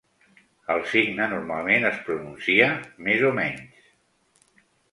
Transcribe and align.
El 0.75 0.79
signe 0.93 1.27
normalment 1.33 1.85
es 1.91 2.01
pronuncia 2.09 2.71
"més 3.09 3.29
o 3.31 3.33
menys". 3.43 3.87